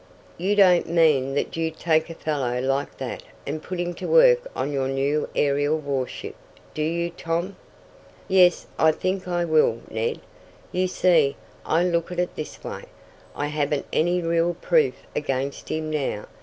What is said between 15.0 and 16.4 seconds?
against him now.